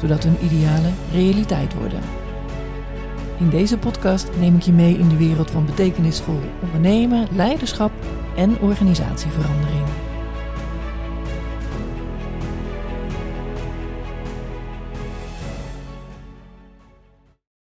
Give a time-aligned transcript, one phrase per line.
[0.00, 2.00] zodat hun idealen realiteit worden.
[3.38, 7.92] In deze podcast neem ik je mee in de wereld van betekenisvol ondernemen, leiderschap
[8.36, 10.09] en organisatieverandering.